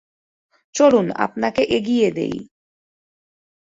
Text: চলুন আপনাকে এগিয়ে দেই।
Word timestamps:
চলুন 0.75 1.07
আপনাকে 1.17 1.61
এগিয়ে 1.69 2.09
দেই। 2.11 2.35